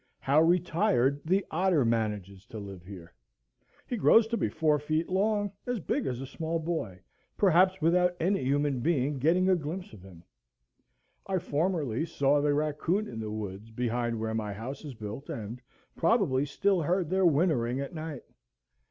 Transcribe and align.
How 0.17 0.41
retired 0.41 1.21
the 1.25 1.45
otter 1.51 1.85
manages 1.85 2.47
to 2.47 2.57
live 2.57 2.83
here! 2.85 3.13
He 3.85 3.97
grows 3.97 4.25
to 4.29 4.35
be 4.35 4.49
four 4.49 4.79
feet 4.79 5.07
long, 5.07 5.51
as 5.67 5.79
big 5.79 6.07
as 6.07 6.19
a 6.19 6.25
small 6.25 6.57
boy, 6.57 7.01
perhaps 7.37 7.79
without 7.83 8.15
any 8.19 8.43
human 8.43 8.79
being 8.79 9.19
getting 9.19 9.47
a 9.47 9.55
glimpse 9.55 9.93
of 9.93 10.01
him. 10.01 10.23
I 11.27 11.37
formerly 11.37 12.07
saw 12.07 12.41
the 12.41 12.55
raccoon 12.55 13.07
in 13.07 13.19
the 13.19 13.29
woods 13.29 13.69
behind 13.69 14.19
where 14.19 14.33
my 14.33 14.53
house 14.53 14.83
is 14.83 14.95
built, 14.95 15.29
and 15.29 15.61
probably 15.95 16.47
still 16.47 16.81
heard 16.81 17.11
their 17.11 17.27
whinnering 17.27 17.79
at 17.79 17.93
night. 17.93 18.23